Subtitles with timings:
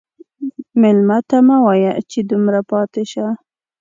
[0.81, 3.25] مېلمه ته مه وایه چې دومره پاتې شه.